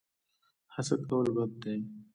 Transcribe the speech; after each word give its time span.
حسد 0.75 1.01
کول 1.09 1.27
بد 1.35 1.51
دي 1.63 1.75